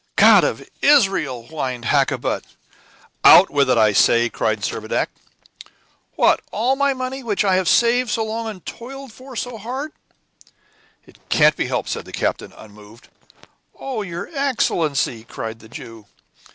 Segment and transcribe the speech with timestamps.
[0.15, 2.43] "God of Israel!" whined Hakkabut.
[3.23, 5.09] "Out with it, I say!" cried Servadac.
[6.15, 9.91] "What, all my money, which I have saved so long, and toiled for so hard?"
[11.05, 13.09] "It can't be helped," said the captain, unmoved.
[13.79, 16.07] "Oh, your Excellency!" cried the Jew.